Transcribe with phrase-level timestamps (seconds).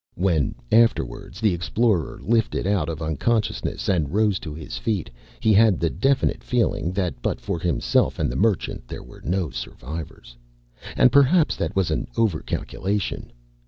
[0.15, 5.79] When afterwards, the Explorer lifted out of unconsciousness and rose to his feet, he had
[5.79, 10.35] the definite feeling that but for himself and the Merchant, there were no survivors.
[10.97, 13.31] And perhaps that was an over calculation.